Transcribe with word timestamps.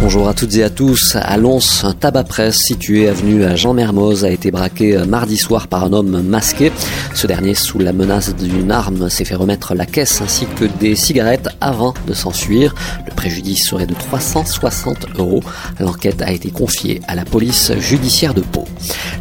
Bonjour 0.00 0.28
à 0.28 0.34
toutes 0.34 0.54
et 0.56 0.62
à 0.62 0.70
tous. 0.70 1.16
À 1.16 1.36
Lons, 1.36 1.60
un 1.82 1.92
tabac 1.92 2.24
presse 2.24 2.58
situé 2.58 3.08
avenue 3.08 3.44
Jean 3.56 3.72
Mermoz 3.72 4.24
a 4.24 4.30
été 4.30 4.50
braqué 4.50 4.98
mardi 5.06 5.36
soir 5.36 5.68
par 5.68 5.84
un 5.84 5.92
homme 5.92 6.22
masqué. 6.22 6.72
Ce 7.14 7.26
dernier, 7.26 7.54
sous 7.54 7.78
la 7.78 7.92
menace 7.92 8.34
d'une 8.34 8.70
arme, 8.70 9.08
s'est 9.08 9.24
fait 9.24 9.34
remettre 9.34 9.74
la 9.74 9.86
caisse 9.86 10.20
ainsi 10.20 10.46
que 10.56 10.64
des 10.64 10.94
cigarettes 10.94 11.48
avant 11.60 11.94
de 12.06 12.12
s'enfuir. 12.12 12.74
Le 13.06 13.14
préjudice 13.14 13.66
serait 13.66 13.86
de 13.86 13.94
360 13.94 15.06
euros. 15.18 15.42
L'enquête 15.80 16.20
a 16.22 16.32
été 16.32 16.50
confiée 16.50 17.00
à 17.08 17.14
la 17.14 17.24
police 17.24 17.72
judiciaire 17.78 18.34
de 18.34 18.42
Pau. 18.42 18.64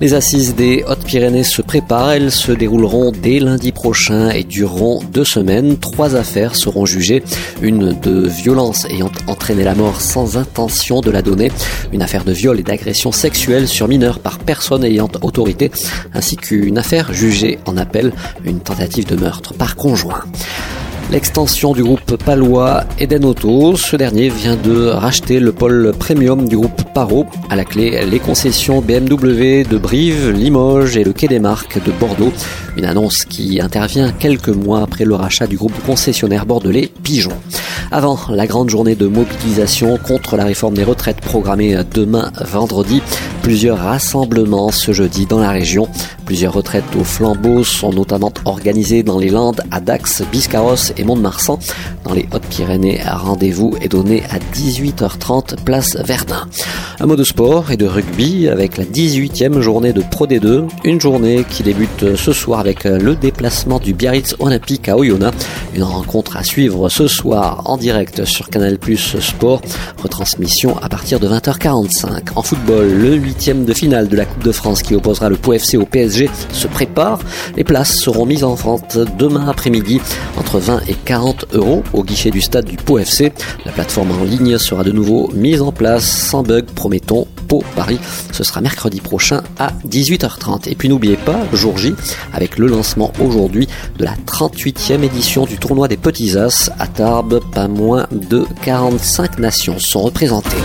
Les 0.00 0.14
assises 0.14 0.54
des 0.54 0.82
Hautes-Pyrénées 0.88 1.44
se 1.44 1.60
préparent. 1.60 2.12
Elles 2.12 2.32
se 2.32 2.52
dérouleront 2.52 3.12
dès 3.12 3.38
lundi 3.38 3.70
prochain 3.70 4.30
et 4.30 4.44
dureront 4.44 5.02
deux 5.12 5.24
semaines. 5.24 5.78
Trois 5.78 6.16
affaires 6.16 6.56
seront 6.56 6.86
jugées. 6.86 7.22
Une 7.60 7.92
de 8.00 8.26
violence 8.26 8.86
ayant 8.86 9.12
entraîné 9.26 9.62
la 9.62 9.74
mort 9.74 10.00
sans 10.00 10.38
intention 10.38 11.02
de 11.02 11.10
la 11.10 11.20
donner. 11.20 11.52
Une 11.92 12.00
affaire 12.00 12.24
de 12.24 12.32
viol 12.32 12.58
et 12.58 12.62
d'agression 12.62 13.12
sexuelle 13.12 13.68
sur 13.68 13.88
mineurs 13.88 14.20
par 14.20 14.38
personne 14.38 14.84
ayant 14.84 15.10
autorité, 15.20 15.70
ainsi 16.14 16.36
qu'une 16.36 16.78
affaire 16.78 17.12
jugée 17.12 17.58
en 17.66 17.76
appel, 17.76 18.12
une 18.44 18.60
tentative 18.60 19.04
de 19.04 19.16
meurtre 19.16 19.52
par 19.52 19.76
conjoint. 19.76 20.24
L'extension 21.10 21.72
du 21.72 21.82
groupe 21.82 22.16
palois 22.24 22.84
Eden 23.00 23.24
Auto, 23.24 23.74
ce 23.74 23.96
dernier 23.96 24.28
vient 24.28 24.54
de 24.54 24.86
racheter 24.86 25.40
le 25.40 25.50
pôle 25.50 25.92
premium 25.98 26.46
du 26.46 26.56
groupe 26.56 26.84
Paro. 26.94 27.26
À 27.48 27.56
la 27.56 27.64
clé, 27.64 28.06
les 28.06 28.20
concessions 28.20 28.80
BMW 28.80 29.64
de 29.68 29.76
Brive, 29.76 30.30
Limoges 30.30 30.96
et 30.96 31.02
le 31.02 31.12
Quai 31.12 31.26
des 31.26 31.40
Marques 31.40 31.84
de 31.84 31.90
Bordeaux. 31.90 32.32
Une 32.76 32.84
annonce 32.84 33.24
qui 33.24 33.60
intervient 33.60 34.12
quelques 34.12 34.50
mois 34.50 34.82
après 34.82 35.04
le 35.04 35.16
rachat 35.16 35.48
du 35.48 35.56
groupe 35.56 35.74
concessionnaire 35.84 36.46
bordelais 36.46 36.88
Pigeon. 37.02 37.32
Avant 37.90 38.16
la 38.28 38.46
grande 38.46 38.70
journée 38.70 38.94
de 38.94 39.08
mobilisation 39.08 39.98
contre 39.98 40.36
la 40.36 40.44
réforme 40.44 40.74
des 40.74 40.84
retraites 40.84 41.20
programmée 41.20 41.76
demain 41.92 42.30
vendredi, 42.40 43.02
plusieurs 43.42 43.78
rassemblements 43.78 44.70
ce 44.70 44.92
jeudi 44.92 45.26
dans 45.26 45.40
la 45.40 45.50
région. 45.50 45.88
Plusieurs 46.24 46.52
retraites 46.52 46.84
au 46.96 47.02
flambeau 47.02 47.64
sont 47.64 47.92
notamment 47.92 48.32
organisées 48.44 49.02
dans 49.02 49.18
les 49.18 49.30
Landes, 49.30 49.62
à 49.72 49.80
Dax, 49.80 50.22
Biscarrosse 50.30 50.92
Mont-de-Marsan. 51.04 51.58
Dans 52.04 52.12
les 52.12 52.28
Hautes-Pyrénées, 52.32 53.00
rendez-vous 53.06 53.76
est 53.80 53.88
donné 53.88 54.22
à 54.30 54.38
18h30 54.38 55.62
place 55.64 55.96
Verdun. 55.96 56.46
Un 57.02 57.06
mot 57.06 57.16
de 57.16 57.24
sport 57.24 57.70
et 57.70 57.78
de 57.78 57.86
rugby 57.86 58.46
avec 58.46 58.76
la 58.76 58.84
18e 58.84 59.60
journée 59.60 59.94
de 59.94 60.02
Pro 60.02 60.26
D2. 60.26 60.68
Une 60.84 61.00
journée 61.00 61.46
qui 61.48 61.62
débute 61.62 62.14
ce 62.14 62.34
soir 62.34 62.60
avec 62.60 62.84
le 62.84 63.16
déplacement 63.16 63.78
du 63.78 63.94
Biarritz 63.94 64.36
Olympique 64.38 64.86
à 64.86 64.98
Oyonnax. 64.98 65.34
Une 65.74 65.82
rencontre 65.82 66.36
à 66.36 66.44
suivre 66.44 66.90
ce 66.90 67.08
soir 67.08 67.62
en 67.64 67.78
direct 67.78 68.26
sur 68.26 68.50
Canal 68.50 68.78
Plus 68.78 69.18
Sport. 69.18 69.62
Retransmission 70.02 70.76
à 70.82 70.90
partir 70.90 71.20
de 71.20 71.28
20h45. 71.28 72.32
En 72.36 72.42
football, 72.42 72.92
le 72.92 73.14
huitième 73.14 73.64
de 73.64 73.72
finale 73.72 74.08
de 74.08 74.16
la 74.16 74.26
Coupe 74.26 74.44
de 74.44 74.52
France 74.52 74.82
qui 74.82 74.94
opposera 74.94 75.30
le 75.30 75.36
Pau 75.36 75.54
FC 75.54 75.78
au 75.78 75.86
PSG 75.86 76.28
se 76.52 76.66
prépare. 76.66 77.20
Les 77.56 77.64
places 77.64 77.96
seront 77.96 78.26
mises 78.26 78.44
en 78.44 78.54
vente 78.54 78.98
demain 79.16 79.48
après-midi 79.48 80.02
entre 80.36 80.58
20 80.58 80.82
et 80.86 80.94
40 81.06 81.46
euros 81.54 81.82
au 81.94 82.04
guichet 82.04 82.30
du 82.30 82.42
stade 82.42 82.66
du 82.66 82.76
Pau 82.76 82.98
FC. 82.98 83.32
La 83.64 83.72
plateforme 83.72 84.10
en 84.10 84.22
ligne 84.22 84.58
sera 84.58 84.84
de 84.84 84.92
nouveau 84.92 85.30
mise 85.34 85.62
en 85.62 85.72
place 85.72 86.04
sans 86.04 86.42
bug, 86.42 86.66
promettons. 86.90 87.28
Pau 87.46 87.62
Paris, 87.76 88.00
ce 88.32 88.42
sera 88.42 88.60
mercredi 88.60 89.00
prochain 89.00 89.42
à 89.58 89.72
18h30. 89.86 90.68
Et 90.68 90.74
puis 90.74 90.88
n'oubliez 90.88 91.16
pas, 91.16 91.38
jour 91.52 91.78
J, 91.78 91.94
avec 92.32 92.58
le 92.58 92.66
lancement 92.66 93.12
aujourd'hui 93.20 93.68
de 93.98 94.04
la 94.04 94.14
38e 94.26 95.02
édition 95.02 95.46
du 95.46 95.56
tournoi 95.56 95.86
des 95.86 95.96
Petits 95.96 96.36
As 96.36 96.70
à 96.80 96.88
Tarbes, 96.88 97.40
pas 97.52 97.68
moins 97.68 98.06
de 98.10 98.44
45 98.62 99.38
nations 99.38 99.78
sont 99.78 100.02
représentées. 100.02 100.56